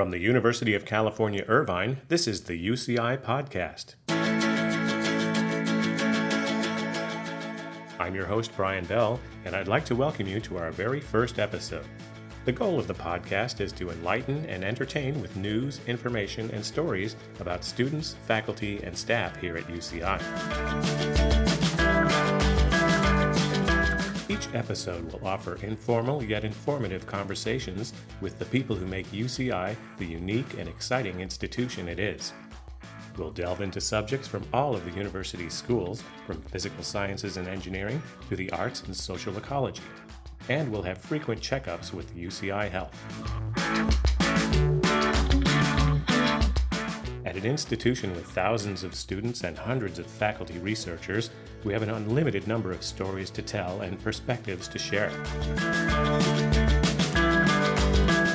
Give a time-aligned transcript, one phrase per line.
[0.00, 3.96] From the University of California, Irvine, this is the UCI Podcast.
[7.98, 11.38] I'm your host, Brian Bell, and I'd like to welcome you to our very first
[11.38, 11.84] episode.
[12.46, 17.14] The goal of the podcast is to enlighten and entertain with news, information, and stories
[17.38, 21.29] about students, faculty, and staff here at UCI.
[24.54, 30.58] Episode will offer informal yet informative conversations with the people who make UCI the unique
[30.58, 32.32] and exciting institution it is.
[33.16, 38.02] We'll delve into subjects from all of the university's schools, from physical sciences and engineering
[38.28, 39.82] to the arts and social ecology.
[40.48, 42.96] And we'll have frequent checkups with UCI Health.
[47.40, 51.30] An institution with thousands of students and hundreds of faculty researchers,
[51.64, 55.10] we have an unlimited number of stories to tell and perspectives to share.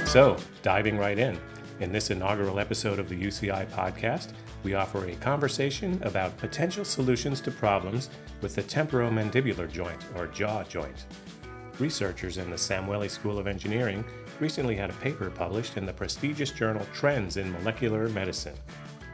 [0.08, 1.40] So, diving right in,
[1.82, 4.34] in this inaugural episode of the UCI podcast,
[4.64, 8.10] we offer a conversation about potential solutions to problems
[8.42, 11.06] with the temporomandibular joint, or jaw joint.
[11.78, 14.04] Researchers in the Samueli School of Engineering
[14.40, 18.56] recently had a paper published in the prestigious journal Trends in Molecular Medicine.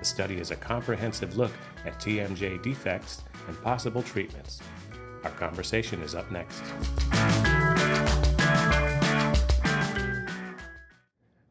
[0.01, 1.51] The study is a comprehensive look
[1.85, 4.59] at TMJ defects and possible treatments.
[5.23, 6.63] Our conversation is up next.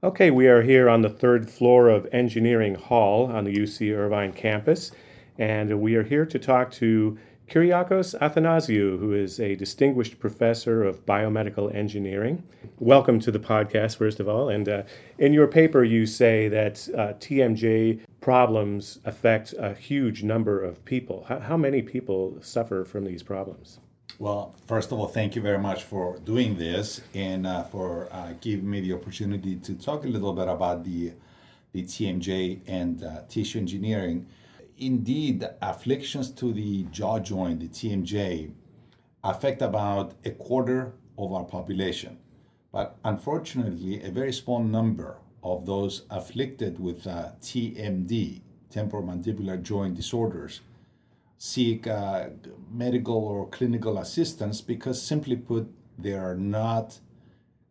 [0.02, 4.32] Okay, we are here on the third floor of Engineering Hall on the UC Irvine
[4.32, 4.90] campus,
[5.38, 7.16] and we are here to talk to
[7.50, 12.42] Kyriacos Athanasiou, who is a distinguished professor of biomedical engineering.
[12.80, 14.48] Welcome to the podcast, first of all.
[14.48, 14.82] And uh,
[15.18, 21.24] in your paper, you say that uh, TMJ problems affect a huge number of people.
[21.28, 23.80] How, how many people suffer from these problems?
[24.18, 28.34] Well, first of all, thank you very much for doing this and uh, for uh,
[28.40, 31.12] giving me the opportunity to talk a little bit about the,
[31.72, 34.26] the TMJ and uh, tissue engineering
[34.80, 38.50] indeed, afflictions to the jaw joint, the TMJ,
[39.22, 42.18] affect about a quarter of our population.
[42.72, 48.40] But unfortunately, a very small number of those afflicted with uh, TMD,
[48.72, 50.60] temporomandibular joint disorders,
[51.38, 52.28] seek uh,
[52.70, 55.66] medical or clinical assistance because, simply put,
[55.98, 56.98] there are not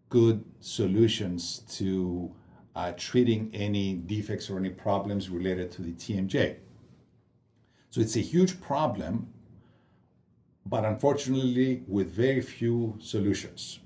[0.09, 2.31] good solutions to
[2.75, 6.55] uh, treating any defects or any problems related to the TMJ.
[7.91, 9.33] So it's a huge problem,
[10.65, 13.79] but unfortunately, with very few solutions.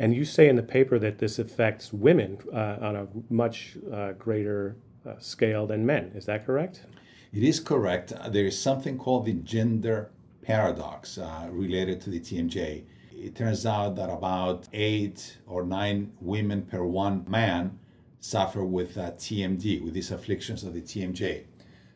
[0.00, 4.12] And you say in the paper that this affects women uh, on a much uh,
[4.12, 6.12] greater uh, scale than men.
[6.14, 6.86] Is that correct?
[7.34, 8.14] It is correct.
[8.30, 12.84] There is something called the gender paradox uh, related to the TMJ.
[13.12, 17.78] It turns out that about eight or nine women per one man
[18.20, 21.44] suffer with uh, TMD, with these afflictions of the TMJ.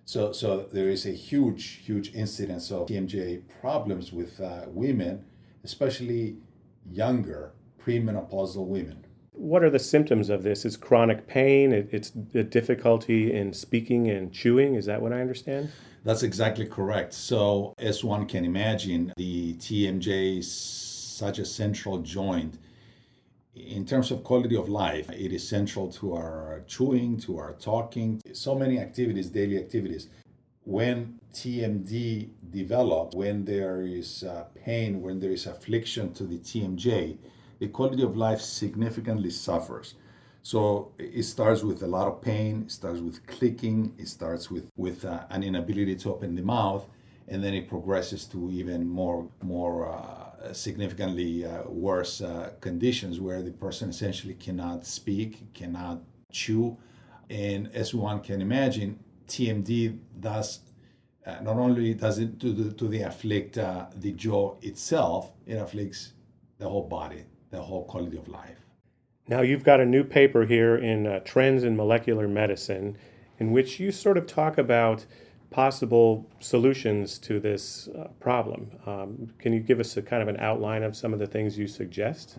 [0.04, 5.24] So, so there is a huge, huge incidence of TMJ problems with uh, women,
[5.64, 6.36] especially
[6.92, 9.04] younger premenopausal women.
[9.32, 10.64] What are the symptoms of this?
[10.64, 11.72] It's chronic pain?
[11.72, 14.74] it's the difficulty in speaking and chewing.
[14.74, 15.70] Is that what I understand?
[16.04, 17.14] That's exactly correct.
[17.14, 22.58] So, as one can imagine, the TMJ is such a central joint
[23.54, 28.20] in terms of quality of life, it is central to our chewing, to our talking,
[28.32, 30.08] so many activities, daily activities.
[30.64, 37.18] When TMD develops, when there is uh, pain, when there is affliction to the TMJ,
[37.58, 39.94] the quality of life significantly suffers.
[40.42, 44.68] So it starts with a lot of pain, it starts with clicking, it starts with,
[44.76, 46.86] with uh, an inability to open the mouth,
[47.28, 53.42] and then it progresses to even more, more uh, significantly uh, worse uh, conditions where
[53.42, 56.76] the person essentially cannot speak, cannot chew.
[57.30, 60.60] And as one can imagine, TMD does
[61.26, 65.54] uh, not only does it to the, to the afflict uh, the jaw itself, it
[65.54, 66.12] afflicts
[66.58, 68.58] the whole body, the whole quality of life.
[69.28, 72.98] Now, you've got a new paper here in uh, Trends in Molecular Medicine,
[73.38, 75.06] in which you sort of talk about
[75.50, 78.70] possible solutions to this uh, problem.
[78.86, 81.56] Um, can you give us a kind of an outline of some of the things
[81.56, 82.38] you suggest?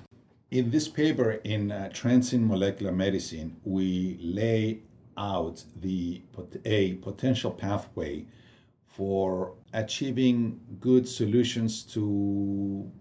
[0.51, 4.81] In this paper in uh, Trends in Molecular Medicine, we lay
[5.17, 6.21] out the
[6.65, 8.25] a potential pathway
[8.85, 12.91] for achieving good solutions to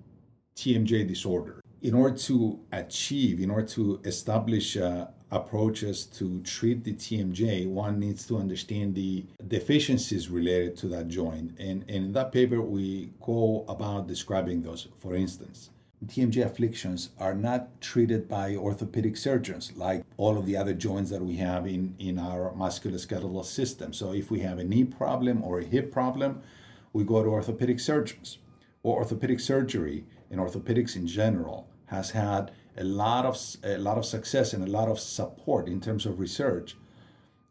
[0.57, 1.64] TMJ disorder.
[1.85, 8.01] In order to achieve, in order to establish uh, approaches to treat the TMJ, one
[8.01, 11.59] needs to understand the deficiencies related to that joint.
[11.59, 14.89] And, and in that paper, we go about describing those.
[14.99, 15.69] For instance,
[16.07, 21.21] TMJ afflictions are not treated by orthopedic surgeons like all of the other joints that
[21.21, 23.93] we have in, in our musculoskeletal system.
[23.93, 26.41] So if we have a knee problem or a hip problem,
[26.95, 28.39] we go to orthopedic surgeons.
[28.83, 34.05] Or orthopedic surgery and orthopedics in general has had a lot of a lot of
[34.05, 36.77] success and a lot of support in terms of research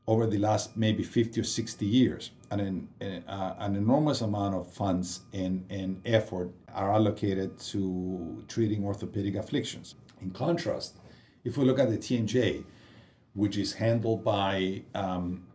[0.07, 2.31] over the last maybe 50 or 60 years.
[2.51, 2.61] And
[2.99, 9.35] an, uh, an enormous amount of funds and, and effort are allocated to treating orthopedic
[9.35, 9.95] afflictions.
[10.21, 10.97] In contrast,
[11.43, 12.63] if we look at the TMJ,
[13.33, 15.47] which is handled by um,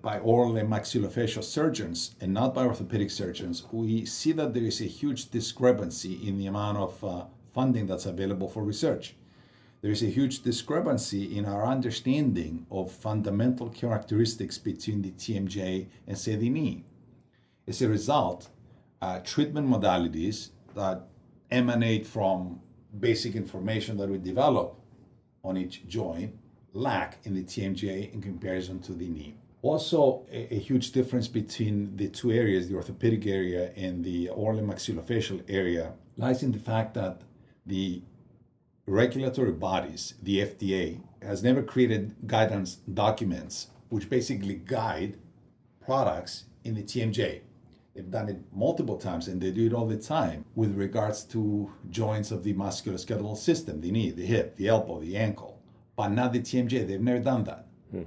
[0.00, 4.80] by oral and maxillofacial surgeons and not by orthopedic surgeons, we see that there is
[4.80, 7.24] a huge discrepancy in the amount of uh,
[7.56, 9.14] funding that's available for research.
[9.80, 16.42] There is a huge discrepancy in our understanding of fundamental characteristics between the TMJ and,
[16.56, 16.84] knee.
[17.66, 18.50] As a result,
[19.00, 20.98] uh, treatment modalities that
[21.50, 22.60] emanate from
[23.00, 24.78] basic information that we develop
[25.42, 26.32] on each joint
[26.74, 29.34] lack in the TMJ in comparison to the knee.
[29.62, 34.58] Also, a, a, huge difference between the two areas, the orthopedic area and the oral
[34.58, 37.22] and maxillofacial area, lies in the fact that
[37.66, 38.02] the
[38.86, 45.16] regulatory bodies, the FDA, has never created guidance documents which basically guide
[45.84, 47.40] products in the TMJ.
[47.94, 51.70] They've done it multiple times and they do it all the time with regards to
[51.88, 55.62] joints of the musculoskeletal system, the knee, the hip, the elbow, the ankle,
[55.96, 56.86] but not the TMJ.
[56.86, 57.66] They've never done that.
[57.90, 58.02] Hmm.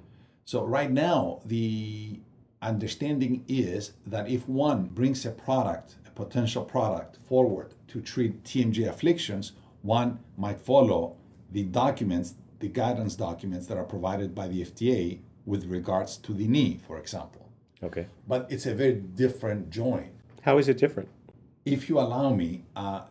[0.46, 2.20] So, right now, the
[2.62, 9.54] understanding is that if one brings a product, potential product, forward to treat TMJ afflictions,
[9.82, 11.16] one might follow
[11.52, 16.48] the documents, the guidance documents that are provided by the FDA with regards to the
[16.48, 17.44] knee, for example.
[17.82, 18.06] Okay.
[18.28, 20.12] But it's a very different joint.
[20.42, 21.10] How is it different?
[21.66, 23.02] If you allow me, uh,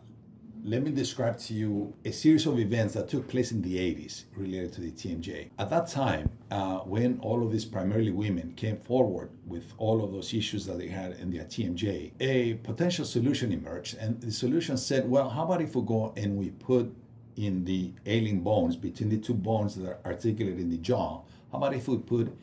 [0.63, 4.25] let me describe to you a series of events that took place in the 80s
[4.35, 5.49] related to the TMJ.
[5.57, 10.11] At that time, uh, when all of these primarily women came forward with all of
[10.11, 13.97] those issues that they had in their TMJ, a potential solution emerged.
[13.99, 16.93] And the solution said, well, how about if we go and we put
[17.37, 21.21] in the ailing bones, between the two bones that are articulated in the jaw,
[21.51, 22.35] how about if we put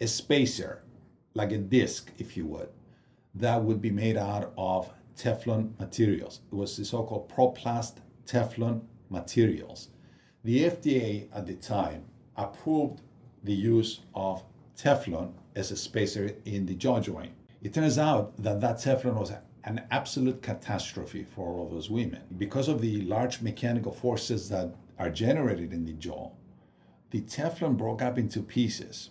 [0.00, 0.82] a spacer
[1.34, 2.68] like a disc, if you would,
[3.34, 4.92] that would be made out of
[5.22, 6.40] Teflon materials.
[6.50, 9.88] It was the so called Proplast Teflon materials.
[10.42, 13.02] The FDA at the time approved
[13.44, 14.42] the use of
[14.76, 17.32] Teflon as a spacer in the jaw joint.
[17.62, 19.32] It turns out that that Teflon was
[19.64, 22.22] an absolute catastrophe for all of those women.
[22.36, 26.30] Because of the large mechanical forces that are generated in the jaw,
[27.10, 29.10] the Teflon broke up into pieces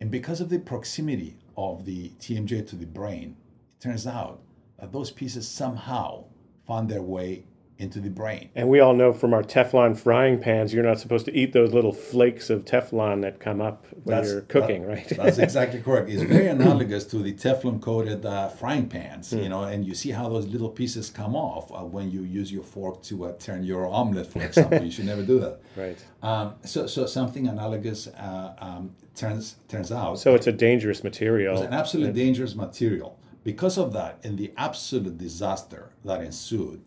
[0.00, 3.36] and because of the proximity of the TMJ to the brain,
[3.70, 4.42] it turns out
[4.78, 6.24] that those pieces somehow
[6.66, 7.44] found their way
[7.78, 8.48] into the brain.
[8.54, 11.74] And we all know from our Teflon frying pans, you're not supposed to eat those
[11.74, 15.08] little flakes of Teflon that come up when that's, you're cooking, that, right?
[15.08, 16.08] that's exactly correct.
[16.08, 19.42] It's very analogous to the Teflon coated uh, frying pans, mm.
[19.42, 22.50] you know, and you see how those little pieces come off uh, when you use
[22.50, 24.82] your fork to uh, turn your omelet, for example.
[24.82, 25.60] you should never do that.
[25.76, 26.02] Right.
[26.22, 30.18] Um, so, so something analogous uh, um, turns turns out.
[30.18, 31.56] So it's a dangerous material.
[31.56, 33.18] It's an absolutely dangerous material.
[33.46, 36.82] Because of that, and the absolute disaster that ensued,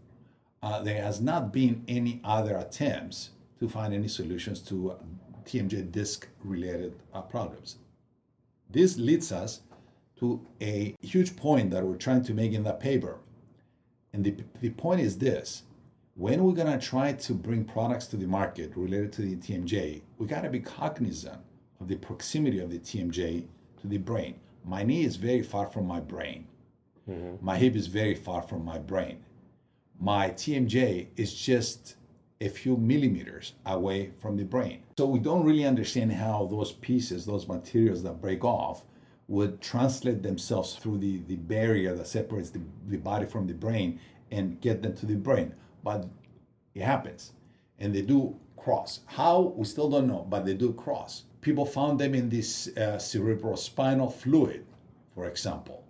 [0.61, 3.29] uh, there has not been any other attempts
[3.61, 4.93] to find any solutions to
[5.45, 7.77] TMJ disk related uh, problems.
[8.69, 9.61] This leads us
[10.17, 13.19] to a huge point that we're trying to make in that paper.
[14.11, 15.63] And the, the point is this
[16.15, 20.01] when we're going to try to bring products to the market related to the TMJ,
[20.17, 21.39] we got to be cognizant
[21.79, 23.45] of the proximity of the TMJ
[23.79, 24.35] to the brain.
[24.69, 26.47] My knee is very far from my brain.
[27.09, 27.43] Mm-hmm.
[27.45, 29.25] My hip is very far from my brain
[29.99, 31.95] my TMJ is just
[32.41, 34.83] a few millimeters away from the brain.
[34.97, 38.85] So we don't really understand how those pieces, those materials that break off,
[39.27, 43.99] would translate themselves through the, the barrier that separates the, the body from the brain
[44.31, 45.53] and get them to the brain.
[45.83, 46.07] But
[46.73, 47.33] it happens.
[47.77, 49.01] And they do cross.
[49.05, 49.53] How?
[49.55, 51.23] We still don't know, but they do cross.
[51.41, 54.65] People found them in this uh, cerebrospinal fluid,
[55.13, 55.83] for example.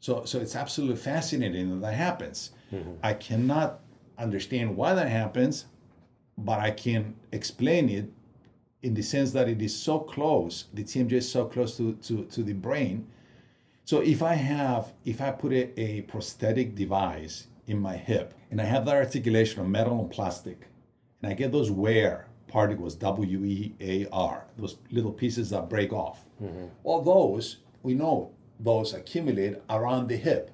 [0.00, 2.50] So, so it's absolutely fascinating that that happens.
[2.72, 2.92] Mm-hmm.
[3.02, 3.80] I cannot
[4.18, 5.66] understand why that happens,
[6.38, 8.12] but I can explain it
[8.82, 12.24] in the sense that it is so close, the TMJ is so close to, to,
[12.26, 13.06] to the brain.
[13.86, 18.60] So if I have, if I put a, a prosthetic device in my hip and
[18.60, 20.68] I have that articulation of metal and plastic,
[21.22, 25.92] and I get those wear particles, W E A R, those little pieces that break
[25.92, 26.24] off.
[26.40, 26.66] Mm-hmm.
[26.84, 28.30] All those, we know
[28.60, 30.52] those accumulate around the hip.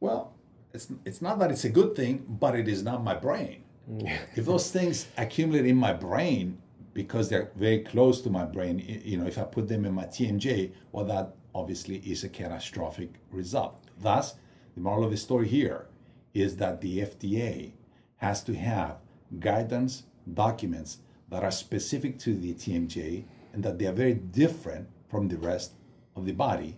[0.00, 0.32] Well,
[0.72, 3.64] it's, it's not that it's a good thing, but it is not my brain.
[4.34, 6.56] if those things accumulate in my brain
[6.94, 10.06] because they're very close to my brain, you know, if I put them in my
[10.06, 13.74] TMJ, well, that obviously is a catastrophic result.
[14.00, 14.36] Thus,
[14.74, 15.86] the moral of the story here
[16.32, 17.72] is that the FDA
[18.16, 18.96] has to have
[19.38, 25.28] guidance documents that are specific to the TMJ and that they are very different from
[25.28, 25.72] the rest
[26.16, 26.76] of the body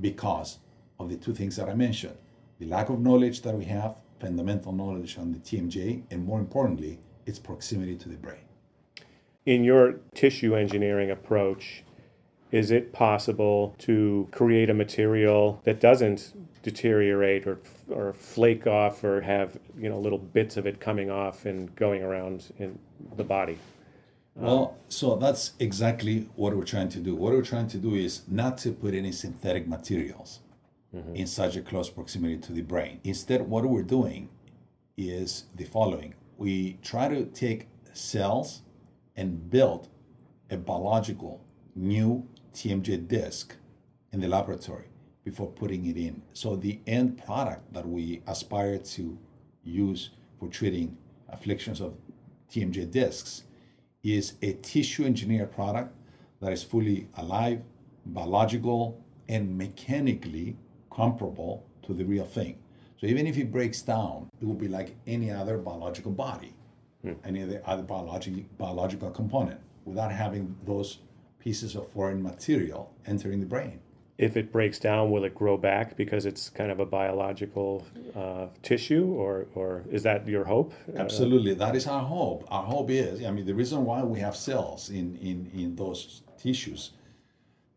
[0.00, 0.58] because
[0.98, 2.16] of the two things that I mentioned
[2.58, 6.98] the lack of knowledge that we have, fundamental knowledge on the TMJ, and more importantly,
[7.26, 8.40] its proximity to the brain.
[9.44, 11.84] In your tissue engineering approach,
[12.56, 16.32] is it possible to create a material that doesn't
[16.62, 17.58] deteriorate or
[17.88, 22.02] or flake off or have you know little bits of it coming off and going
[22.02, 22.78] around in
[23.16, 23.58] the body?
[24.34, 27.14] Well, so that's exactly what we're trying to do.
[27.14, 30.40] What we're trying to do is not to put any synthetic materials
[30.94, 31.16] mm-hmm.
[31.16, 33.00] in such a close proximity to the brain.
[33.04, 34.28] Instead, what we're doing
[34.96, 38.62] is the following we try to take cells
[39.16, 39.88] and build
[40.50, 41.40] a biological
[41.74, 43.54] new TMJ disc
[44.12, 44.86] in the laboratory
[45.24, 46.22] before putting it in.
[46.32, 49.18] So the end product that we aspire to
[49.62, 50.10] use
[50.40, 50.96] for treating
[51.28, 51.94] afflictions of
[52.50, 53.42] TMJ discs
[54.02, 55.94] is a tissue engineered product
[56.40, 57.60] that is fully alive,
[58.06, 60.56] biological, and mechanically
[60.90, 62.58] comparable to the real thing.
[62.98, 66.54] So even if it breaks down, it will be like any other biological body,
[67.02, 67.12] hmm.
[67.22, 71.00] any other, biological component, without having those
[71.46, 73.78] pieces of foreign material entering the brain
[74.18, 78.46] if it breaks down, will it grow back because it's kind of a biological uh,
[78.62, 80.72] tissue, or or is that your hope?
[80.88, 82.44] Uh, Absolutely, that is our hope.
[82.48, 86.22] Our hope is, I mean, the reason why we have cells in in in those
[86.38, 86.92] tissues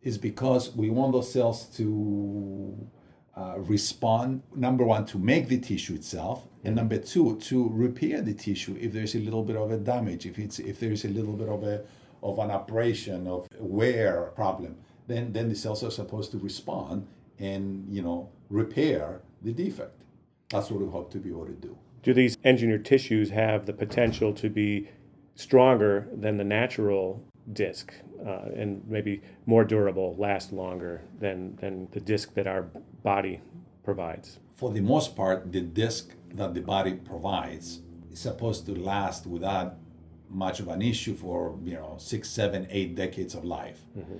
[0.01, 2.88] is because we want those cells to
[3.35, 4.41] uh, respond.
[4.55, 8.93] Number one, to make the tissue itself, and number two, to repair the tissue if
[8.93, 11.63] there's a little bit of a damage, if it's if there's a little bit of
[11.63, 11.83] a
[12.21, 14.75] of an abrasion of wear problem
[15.09, 17.05] then then the cells are supposed to respond
[17.39, 20.01] and you know repair the defect.
[20.49, 21.77] That's what we hope to be able to do.
[22.03, 24.89] Do these engineered tissues have the potential to be
[25.35, 27.23] stronger than the natural
[27.53, 27.93] disc
[28.25, 32.63] uh, and maybe more durable, last longer than, than the disc that our
[33.03, 33.41] body
[33.83, 34.39] provides?
[34.55, 39.75] For the most part, the disc that the body provides is supposed to last without
[40.29, 43.81] much of an issue for you know six, seven, eight decades of life.
[43.98, 44.17] Mm-hmm.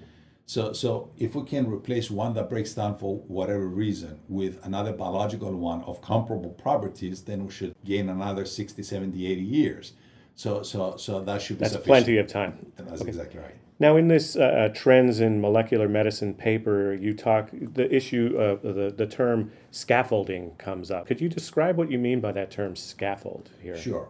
[0.50, 4.92] So, so if we can replace one that breaks down for whatever reason with another
[4.92, 9.94] biological one of comparable properties, then we should gain another 60, 70, 80 years.
[10.34, 11.86] So, so, so that should be That's sufficient.
[11.86, 12.66] plenty of time.
[12.78, 13.10] That's okay.
[13.10, 13.54] exactly right.
[13.78, 18.64] Now, in this uh, uh, trends in molecular medicine paper, you talk the issue of
[18.64, 21.06] the, the term scaffolding comes up.
[21.06, 23.78] Could you describe what you mean by that term scaffold here?
[23.78, 24.10] Sure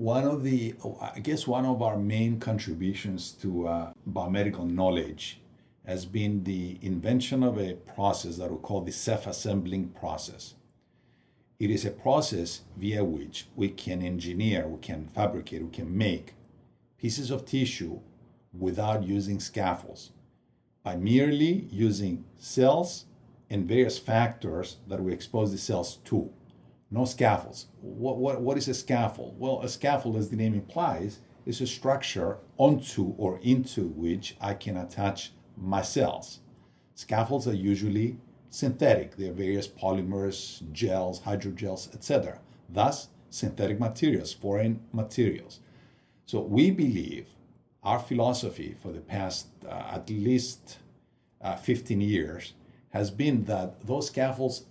[0.00, 0.74] one of the
[1.14, 5.42] i guess one of our main contributions to uh, biomedical knowledge
[5.84, 10.54] has been the invention of a process that we call the self-assembling process.
[11.58, 16.32] It is a process via which we can engineer we can fabricate we can make
[16.96, 18.00] pieces of tissue
[18.58, 20.12] without using scaffolds
[20.82, 23.04] by merely using cells
[23.50, 26.30] and various factors that we expose the cells to
[26.90, 27.66] no scaffolds.
[27.80, 29.36] What, what, what is a scaffold?
[29.38, 34.54] Well, a scaffold, as the name implies, is a structure onto or into which I
[34.54, 36.40] can attach my cells.
[36.94, 38.18] Scaffolds are usually
[38.50, 39.16] synthetic.
[39.16, 42.40] They are various polymers, gels, hydrogels, etc.
[42.68, 45.60] Thus, synthetic materials, foreign materials.
[46.26, 47.26] So we believe
[47.82, 50.78] our philosophy for the past uh, at least
[51.40, 52.52] uh, 15 years
[52.90, 54.64] has been that those scaffolds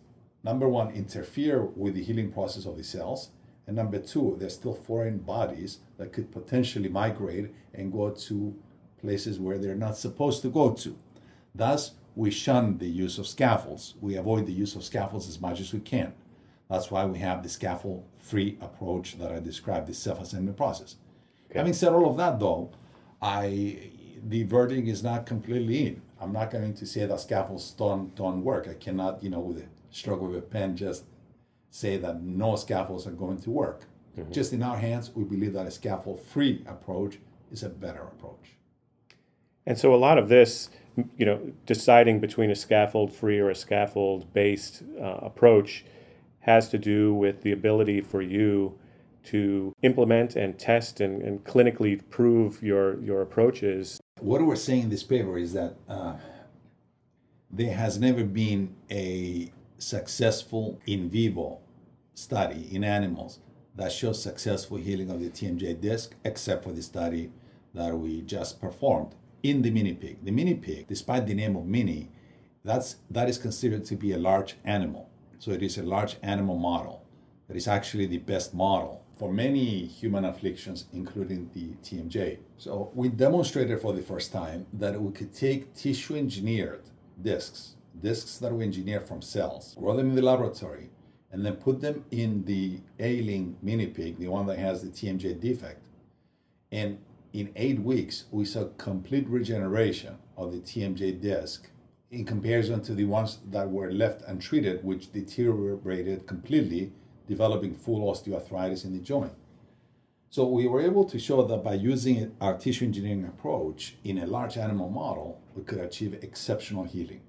[0.43, 3.29] number one, interfere with the healing process of the cells.
[3.67, 8.55] And number two, there's still foreign bodies that could potentially migrate and go to
[8.99, 10.97] places where they're not supposed to go to.
[11.53, 13.95] Thus, we shun the use of scaffolds.
[14.01, 16.13] We avoid the use of scaffolds as much as we can.
[16.69, 20.95] That's why we have the scaffold free approach that I described, the self assembly process.
[21.49, 21.59] Okay.
[21.59, 22.71] Having said all of that, though,
[23.21, 23.91] I
[24.27, 26.01] the verdict is not completely in.
[26.19, 28.67] I'm not going to say that scaffolds don't, don't work.
[28.67, 31.03] I cannot, you know, with stroke with a pen just
[31.71, 33.85] say that no scaffolds are going to work.
[34.17, 34.31] Mm-hmm.
[34.31, 37.19] Just in our hands, we believe that a scaffold free approach
[37.51, 38.55] is a better approach.
[39.65, 40.69] And so a lot of this,
[41.17, 45.85] you know, deciding between a scaffold free or a scaffold based uh, approach
[46.39, 48.77] has to do with the ability for you
[49.25, 53.99] to implement and test and, and clinically prove your, your approaches.
[54.19, 56.15] What we're saying in this paper is that uh,
[57.51, 61.59] there has never been a successful in vivo
[62.13, 63.39] study in animals
[63.75, 67.31] that shows successful healing of the TMJ disc, except for the study
[67.73, 70.23] that we just performed in the mini pig.
[70.23, 72.09] The mini pig, despite the name of mini,
[72.63, 75.09] that's that is considered to be a large animal.
[75.39, 77.05] So it is a large animal model
[77.47, 82.39] that is actually the best model for many human afflictions, including the TMJ.
[82.57, 86.83] So we demonstrated for the first time that we could take tissue engineered
[87.21, 90.89] discs, discs that we engineer from cells, grow them in the laboratory,
[91.31, 95.39] and then put them in the ailing mini pig, the one that has the TMJ
[95.39, 95.83] defect.
[96.71, 96.99] And
[97.33, 101.69] in eight weeks, we saw complete regeneration of the TMJ disc
[102.11, 106.91] in comparison to the ones that were left untreated, which deteriorated completely
[107.27, 109.33] developing full osteoarthritis in the joint.
[110.31, 114.27] So we were able to show that by using our tissue engineering approach in a
[114.27, 117.21] large animal model, we could achieve exceptional healing.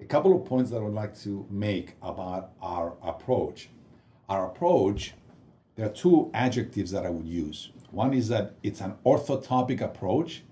[0.00, 3.70] A couple of points that I would like to make about our approach.
[4.28, 5.14] Our approach,
[5.74, 7.70] there are two adjectives that I would use.
[7.90, 10.42] One is that it's an orthotopic approach.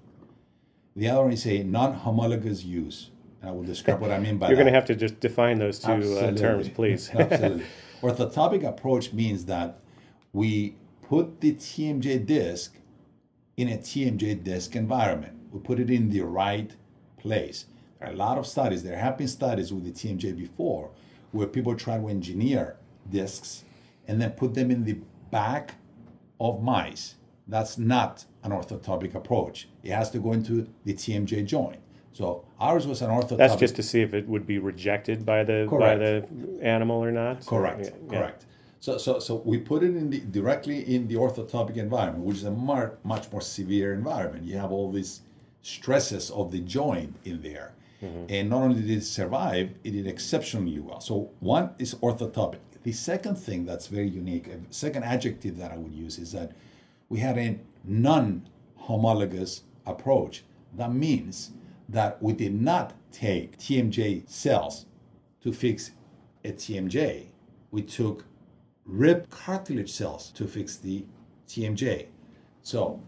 [0.96, 3.10] The other is a non-homologous use.
[3.40, 4.50] And I will describe what I mean by that.
[4.50, 7.10] You're going to have to just define those two uh, terms, please.
[7.14, 7.66] Absolutely.
[8.00, 9.80] Orthotopic approach means that
[10.32, 12.76] we put the TMJ disc
[13.56, 15.34] in a TMJ disc environment.
[15.50, 16.74] We put it in the right
[17.18, 17.66] place.
[17.98, 20.90] There are a lot of studies, there have been studies with the TMJ before
[21.32, 22.76] where people try to engineer
[23.10, 23.64] discs
[24.06, 24.98] and then put them in the
[25.30, 25.74] back
[26.40, 27.14] of mice.
[27.48, 29.68] That's not an orthotopic approach.
[29.82, 31.80] It has to go into the TMJ joint.
[32.12, 33.38] So ours was an orthotopic.
[33.38, 36.26] That's just to see if it would be rejected by the by the
[36.62, 37.44] animal or not.
[37.44, 37.92] Correct.
[38.10, 38.18] Yeah.
[38.18, 38.46] Correct.
[38.78, 42.44] So, so, so we put it in the directly in the orthotopic environment, which is
[42.44, 44.44] a mar- much more severe environment.
[44.44, 45.22] You have all these
[45.62, 47.72] stresses of the joint in there,
[48.04, 48.24] Mm-hmm.
[48.28, 51.00] and not only did it survive, it did exceptionally well.
[51.00, 52.58] So one is orthotopic.
[52.82, 56.52] The second thing that's very unique, a second adjective that I would use is that
[57.08, 60.44] we had a non-homologous approach.
[60.76, 61.52] That means
[61.88, 64.84] that we did not take TMJ cells
[65.42, 65.92] to fix
[66.44, 67.28] a TMJ.
[67.70, 68.26] We took
[68.84, 71.06] rib cartilage cells to fix the
[71.48, 72.08] TMJ.
[72.62, 73.00] So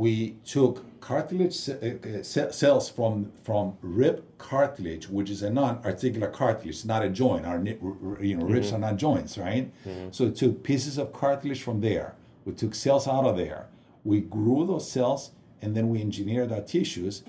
[0.00, 6.28] we took cartilage uh, uh, ce- cells from from rib cartilage, which is a non-articular
[6.28, 7.44] cartilage, not a joint.
[7.44, 8.76] Our ni- r- r- you know ribs mm-hmm.
[8.76, 9.70] are not joints, right?
[9.84, 10.08] Mm-hmm.
[10.10, 12.14] So we took pieces of cartilage from there.
[12.46, 13.66] We took cells out of there.
[14.02, 17.22] We grew those cells, and then we engineered our tissues,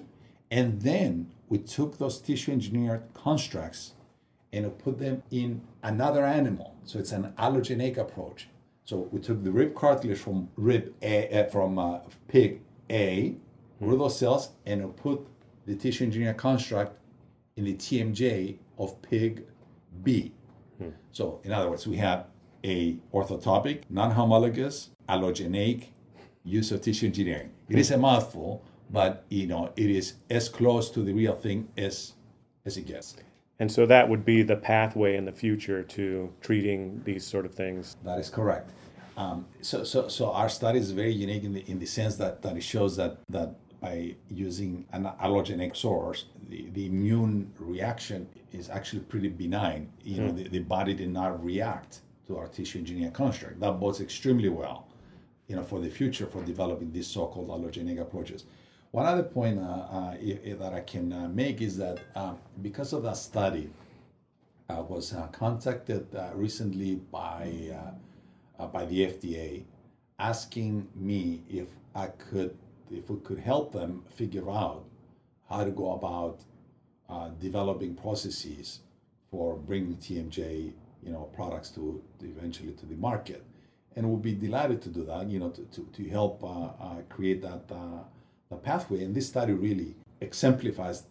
[0.49, 3.95] and then we took those tissue engineered constructs
[4.53, 6.73] and put them in another animal.
[6.85, 8.47] So it's an allogeneic approach.
[8.85, 13.35] So we took the rib cartilage from rib A, uh, from uh, pig A,
[13.79, 15.25] grew those cells, and we put
[15.65, 16.97] the tissue engineered construct
[17.55, 19.45] in the TMJ of pig
[20.03, 20.33] B.
[21.11, 22.27] So in other words, we have
[22.63, 25.87] a orthotopic, non-homologous, allogeneic
[26.43, 27.51] use of tissue engineering.
[27.69, 31.67] It is a mouthful, but you know it is as close to the real thing
[31.77, 32.13] as
[32.65, 33.15] as it gets.
[33.61, 37.53] And so that would be the pathway in the future to treating these sort of
[37.53, 37.95] things.
[38.03, 38.71] That is correct.
[39.17, 42.41] Um, so, so, so our study is very unique in the in the sense that,
[42.41, 48.67] that it shows that that by using an allogenic source, the, the immune reaction is
[48.71, 49.91] actually pretty benign.
[50.03, 53.59] You know, the, the body did not react to our tissue engineering construct.
[53.59, 54.87] That bodes extremely well,
[55.47, 58.45] you know, for the future for developing these so-called allogenic approaches.
[58.91, 60.15] One other point uh, uh,
[60.59, 63.69] that I can uh, make is that um, because of that study,
[64.69, 69.63] I was uh, contacted uh, recently by uh, uh, by the FDA,
[70.19, 72.57] asking me if I could
[72.91, 74.83] if we could help them figure out
[75.49, 76.41] how to go about
[77.09, 78.81] uh, developing processes
[79.29, 83.41] for bringing TMJ you know products to, to eventually to the market,
[83.95, 85.29] and we'll be delighted to do that.
[85.29, 88.03] You know to to, to help uh, uh, create that uh,
[88.51, 89.03] the pathway.
[89.03, 91.03] And this study really exemplifies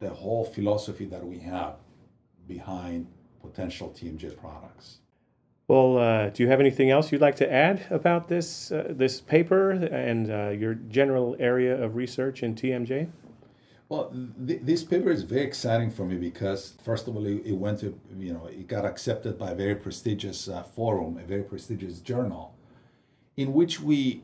[0.00, 1.76] the whole philosophy that we have
[2.46, 3.06] behind
[3.40, 4.98] potential TMJ products.
[5.68, 9.20] Well, uh, do you have anything else you'd like to add about this uh, this
[9.20, 13.08] paper and uh, your general area of research in TMJ?
[13.88, 14.12] Well,
[14.46, 17.80] th- this paper is very exciting for me because, first of all, it, it went
[17.80, 22.00] to, you know, it got accepted by a very prestigious uh, forum, a very prestigious
[22.00, 22.54] journal,
[23.36, 24.22] in which we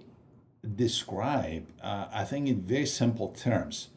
[0.74, 3.88] describe, uh, I think, in very simple terms,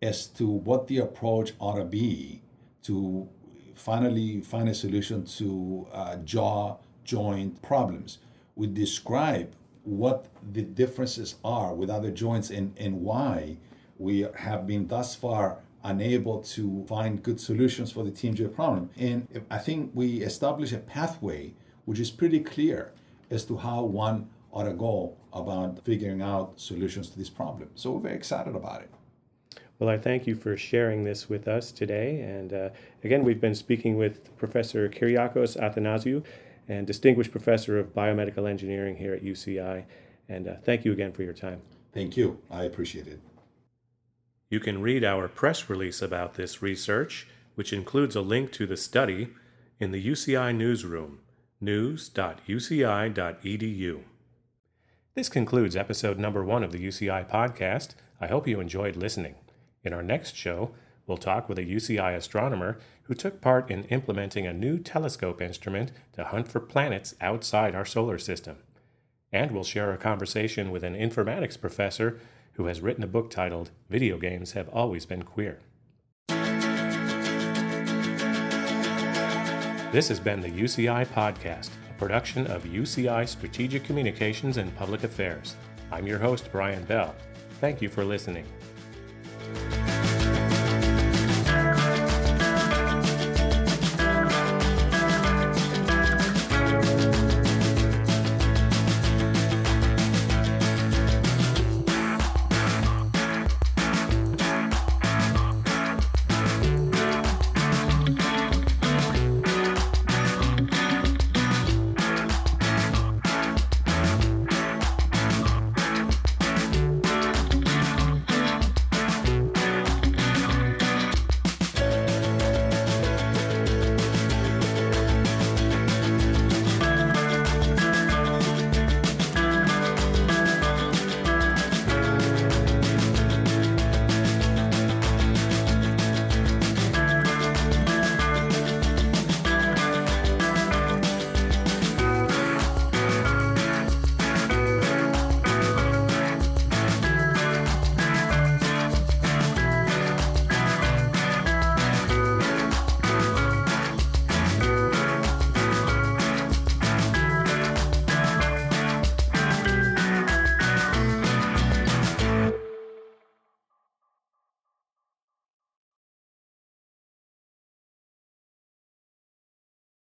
[0.00, 2.42] as to what the approach ought to be
[2.84, 3.28] to
[3.74, 8.18] finally find a solution to uh, jaw joint problems.
[8.54, 13.56] We describe what the differences are with other joints and, and why
[13.98, 18.90] we have been thus far unable to find good solutions for the TMJ problem.
[18.96, 22.92] And I think we establish a pathway which is pretty clear
[23.30, 27.70] as to how one ought to go about figuring out solutions to this problem.
[27.74, 28.90] So we're very excited about it.
[29.78, 32.20] Well, I thank you for sharing this with us today.
[32.20, 32.68] And uh,
[33.02, 36.22] again, we've been speaking with Professor Kyriacos Athanasiou
[36.68, 39.84] and Distinguished Professor of Biomedical Engineering here at UCI.
[40.28, 41.62] And uh, thank you again for your time.
[41.92, 42.38] Thank you.
[42.50, 43.20] I appreciate it.
[44.50, 48.76] You can read our press release about this research, which includes a link to the
[48.76, 49.30] study,
[49.80, 51.18] in the UCI newsroom,
[51.60, 52.12] news.uci.edu.
[55.14, 57.90] This concludes episode number one of the UCI podcast.
[58.18, 59.34] I hope you enjoyed listening.
[59.84, 60.70] In our next show,
[61.06, 65.92] we'll talk with a UCI astronomer who took part in implementing a new telescope instrument
[66.14, 68.56] to hunt for planets outside our solar system.
[69.30, 72.18] And we'll share a conversation with an informatics professor
[72.54, 75.58] who has written a book titled Video Games Have Always Been Queer.
[79.92, 81.68] This has been the UCI Podcast,
[82.02, 85.54] production of UCI Strategic Communications and Public Affairs.
[85.92, 87.14] I'm your host, Brian Bell.
[87.60, 88.44] Thank you for listening.